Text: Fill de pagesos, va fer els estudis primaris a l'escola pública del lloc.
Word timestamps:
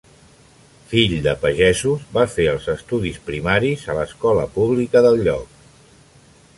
Fill 0.93 1.11
de 1.27 1.33
pagesos, 1.43 2.07
va 2.17 2.25
fer 2.37 2.47
els 2.55 2.71
estudis 2.75 3.21
primaris 3.29 3.87
a 3.95 3.99
l'escola 4.01 4.49
pública 4.59 5.09
del 5.09 5.23
lloc. 5.29 5.65